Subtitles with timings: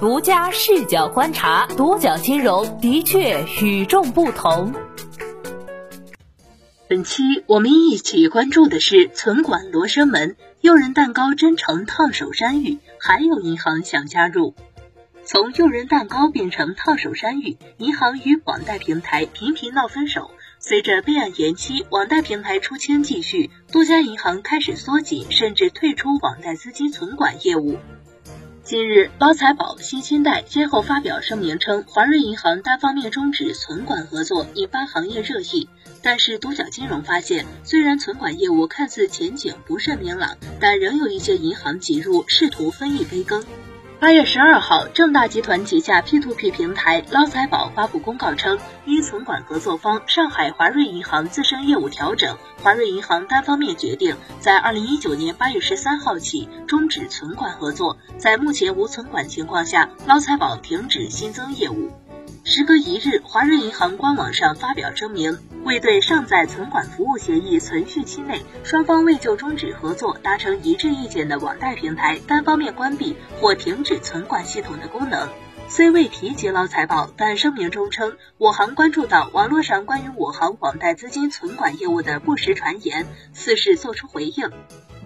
[0.00, 4.72] 独家视角观察，独角金融的确与众不同。
[6.88, 14.54] 本期我们一起关注的是存管罗生门，诱人蛋糕真诚烫手山芋，还有银行想加入。
[15.24, 20.30] 从诱人蛋糕变成烫手山芋，银行与网贷平台频频闹分手。
[20.60, 27.78] 随着备案延期，网贷平台出清继续，多家银行开始缩紧甚至退出网贷资金存管业务。
[28.68, 35.70] 近日，包财宝、新兴贷先后发表声明称，华润银行单方面终止存管合作，引发行业热议。
[36.02, 43.42] 但是，独角金融发现，虽然存管业务看似前景不甚明朗，但仍有一些银行挤入，试图分一杯羹。
[44.00, 61.90] 八月十二号，正大集团旗下 P2P 平台捞财宝发布公告称，因存管合作方上海华瑞银行自身业务调整，华瑞银行单方面决定在二零一九年八月十三号起终止存管合作，在目前无存管情况下，捞财宝停止新增业务。
[62.44, 75.28] 时隔一日，华润银行官网上发表声明，未对尚在存管服务协议存续期内，双方未就终止合作达成一致意见的网贷平台单方面关闭或停止存管系统的功能。
[75.68, 84.50] 虽未提及捞财宝，但声明中称，我行关注到网络上关于我行网贷资金存管业务的不实传言，此事作出回应。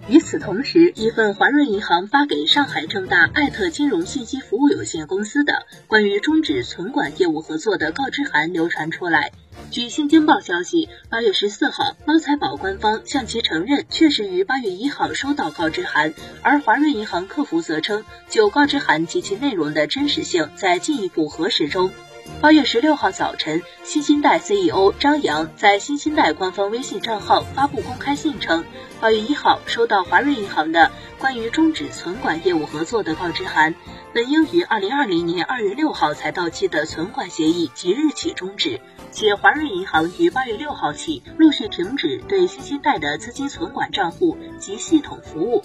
[0.09, 9.31] 与此同时，一份华润银行发给上海正大艾特金融信息服务有限公司的关于终止存管业务合作的告知函流传出来。
[9.71, 21.91] 据新京报消息，八月十四号，捞财宝官方向其承认确实于八月一号收到告知函，而华润银行客服则称，就告知函及其内容的真实性在进一步核实中。
[22.41, 28.65] 八月十六号早晨，新兴贷 CEO 张扬在新兴贷官方微信账号发布公开信称，
[29.01, 33.75] 八月一号收到华润银行的关于终止存管业务合作的告知函，
[34.13, 38.81] 本应于二零二零年二月六号才到期的存管协议即日起终止，
[39.11, 45.63] 且华润银行于八月六号起陆续停止对新兴贷的资金存管账户及系统服务。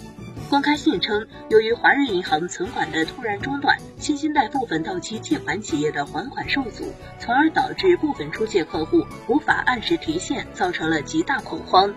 [0.50, 11.94] 公开信称，由于华润银行存款的突然中断，新兴贷部分到期借款企业的还款受阻，从而导致部分出借客户无法按时提现，造成了极大恐慌。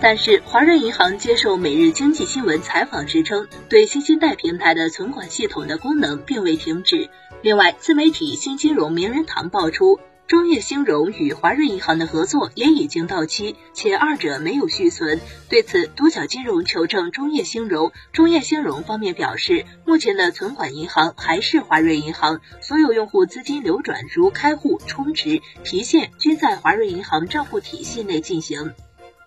[0.00, 7.10] 但是，华润银行接受《每日经济新闻》采访时称，对新兴贷平台的存管系统的功能并未停止。
[7.42, 10.00] 另外，自媒体新金融名人堂爆出。
[10.26, 15.20] 中业兴融与华润银行的合作也已经到期，且二者没有续存。
[15.50, 28.72] 对此，独角金融求证中业兴融，中业兴融方面表示，目前的存款银行还是华润银行，所有用户资金流转如开户、充值、提现均在华润银行账户体系内进行。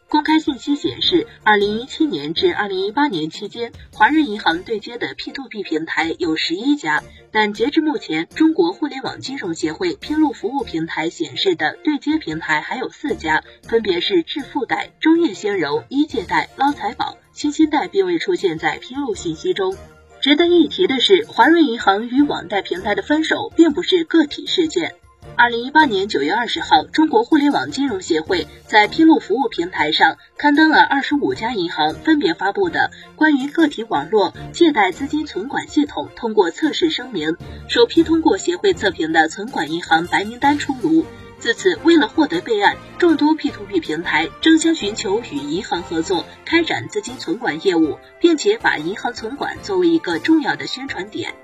[0.09, 19.75] 公开信息显示，二零一七年至二零一八年期间，华润银行对接的 P2P 平台有十一家，但截至目前，中国互联网金融协会披露服务平台显示的对接平台还有四家，分别是致富贷、中业兴融、一借贷、捞财宝、新兴贷，并未出现在披露信息中。
[20.21, 24.95] 值得一提的是，华润银行与网贷平台的分手并不是个体事件。
[25.35, 37.35] 二零一八年九月二十号，中国互联网金融协会在披露服务平台上刊登了二十五家银行分别发布的关于个体网络借贷资金存管系统通过测试声明，
[37.67, 41.05] 首批通过协会测评的存管银行白名单出炉。
[41.39, 51.35] 自此，为了获得备案，众多 P2P 平台争相寻求与银行合作开展资金存管业务，并且把银行存管作为一个重要的宣传点。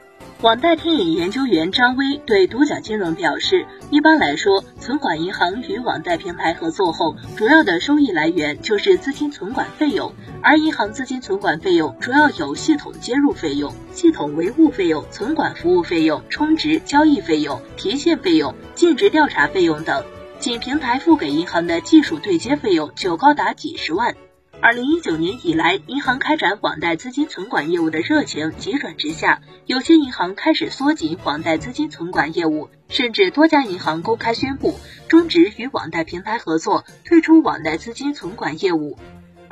[0.44, 10.12] 网贷天眼研究员张威对独角金融表示，一般来说，存管银行与网贷平台合作后，主要的收益来源就是资金存管费用，
[10.42, 20.04] 而银行资金存管费用主要有系统接入费用、系统维护费用、存管服务费用、充值交易费用、提现费用、尽职调查费用等，
[20.40, 24.14] 仅平台付给银行的技术对接费用就高达几十万。
[24.64, 34.80] 二零一九年以来，银行开展网贷资金存管业务的热情急转直下，有些银行开始缩紧网贷资金存管业务，甚至多家银行公开宣布
[35.10, 38.98] 终止与网贷平台合作，退出网贷资金存管业务。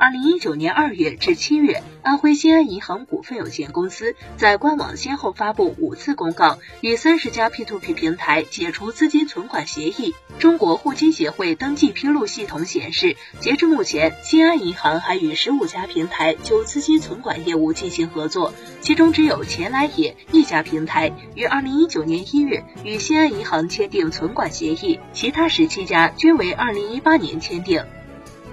[0.02, 10.12] 二零一九年二月至七月，安徽新安银行股份有限公司在官网先后发布五次公告，与三十家 P2P 平台解除资金存管协议。
[10.40, 27.84] 中国互金协会登记披露系统显示，截至目前，新安银行还与十五家平台就资金存管业务进行合作，其中只有钱来也一家平台于二零一九年一月与新安银行签订存管协议，其他十七家均为二零一八年签订。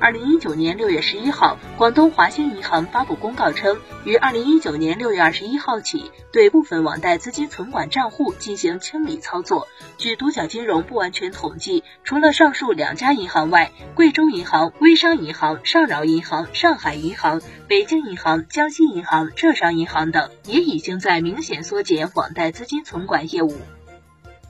[0.02, 9.68] 二零一九年六月十一号，广东华兴银行发布公告称，于二零一九年六月二十一号起，对部分网贷资金存管账户进行清理操作。
[9.98, 23.54] 据独角金融不完全统计，除了上述两家银行外，贵州银行、微商银行、上饶银行、上海银行、北京银行、江西银行、浙商银行等，也已经在明显缩减网贷资金存管业务。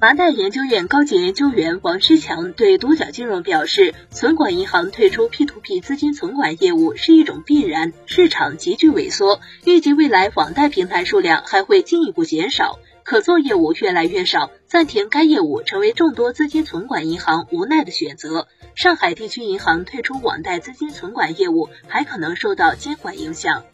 [0.01, 18.47] 麻袋研究院高级研究员王诗强对独角金融表示，存管银行退出 P2P 资金存管业务是一种必然，市场急剧萎缩，预计未来网贷平台数量还会进一步减少，可做业务越来越少，暂停该业务成为众多资金存管银行无奈的选择。
[18.75, 23.65] 上海地区银行退出网贷资金存管业务，还可能受到监管影响。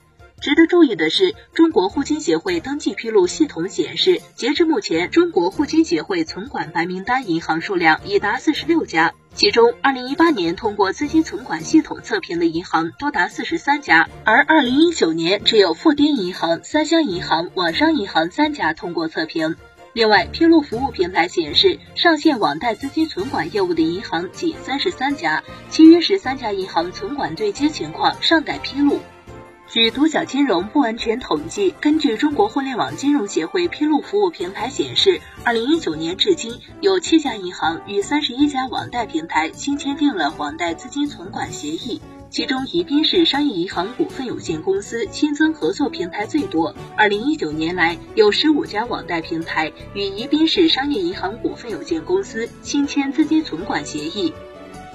[0.42, 19.56] 值得注意的是，中国互金协会登记披露系统显示，截至目前，中国互金协会存管白名单银行数量已达四十六家，其中，二零一八年通过资金存管系统测评的银行多达四十三家，而二零一九年只有富滇银行、三湘银行、网商银行三家通过测评。
[19.94, 29.00] 另外，披露服务平台显示，上线网贷资金存管业务的银行仅三十三家，其余十三家银行存管对接情况尚待披露。
[29.76, 46.74] 据独角金融不完全统计，根据中国互联网金融协会披露服务平台显示，二零一九年至今，有七家银行与三十一家网贷平台新签订了网贷资金存管协议，其中宜宾市商业银行股份有限公司新增合作平台最多。
[46.96, 54.32] 二零一九年来，有十五家网贷平台与宜宾市商业银行股份有限公司新签资金存管协议。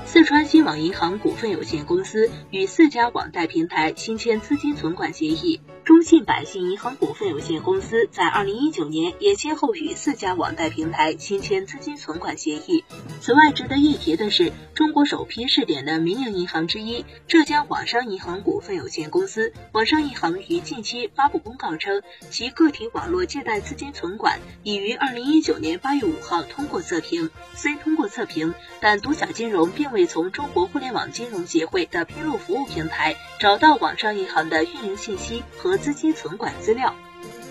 [0.07, 5.61] 四川新网银行股份有限公司与四家网贷平台新签资金存管协议。
[5.91, 12.85] 中信百姓银行股份有限公司在二零一九年也先后与四家网贷平台新签资金存管协议。
[13.21, 27.31] 此外，值得一提的是，中国首批试点的民营银行之一浙江网商银行股份有限公司，网商银行于近期发布公告称，其个体网络借贷资金存管已于二零一九年八月五号通过测评。
[27.57, 35.80] 虽通过测评，但独享金融并未从中国互联网金融协会的披露服务平台找到网商银行的运营信息和。
[35.81, 36.95] 资金存管资料，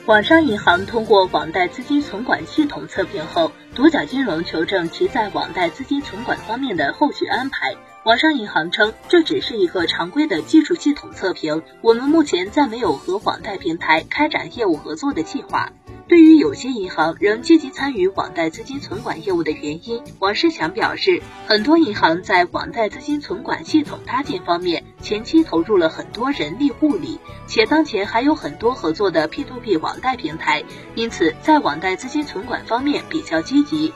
[0.06, 7.76] 网商银行通过网贷资金存管系统测评后，独角金融求证其在网贷资金存管方面的后续安排。
[8.06, 15.70] 网商银行称，这只是一个常规的技术系统测评，我们目前暂没有和网贷平台开展业务合作的计划。
[16.08, 30.64] 对于有些银行仍积极参与网贷资金存管业务的原因，王世强表示，很多银行在网贷资金存管系统搭建方面前期投入了很多人力物力，且当前还有很多合作的 P2P 网贷平台，
[30.96, 33.94] 因此在网贷资金存管方面比较积极。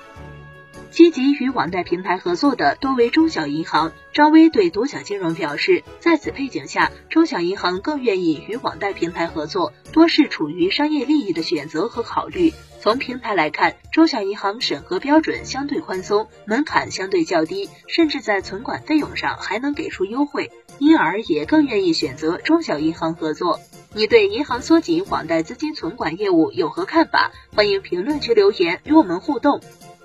[0.93, 3.91] 积极与网贷平台合作的多为中小银行。
[4.13, 12.53] 张薇对独角金融表示，在此背景下，中小银行更愿意与网贷平台合作，多是处于商业利益的选择和考虑。
[12.79, 23.59] 从平台来看，中小银行审核标准相对宽松，门槛相对较低，甚至在存管费用上还能给出优惠，因而也更愿意选择中小银行合作。
[23.95, 27.31] 你对银行缩紧网贷资金存管业务有何看法？
[27.55, 29.59] 欢迎评论区留言与我们互动。